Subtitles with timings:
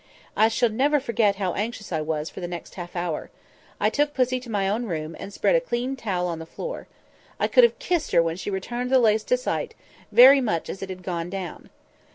[0.35, 3.29] I shall never forget how anxious I was for the next half hour.
[3.79, 6.87] I took pussy to my own room, and spread a clean towel on the floor.
[7.39, 9.75] I could have kissed her when she returned the lace to sight,
[10.11, 11.69] very much as it had gone down.